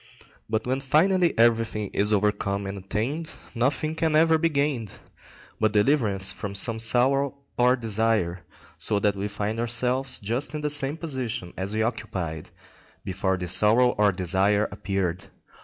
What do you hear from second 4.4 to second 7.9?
gained but deliverance from some sorrow or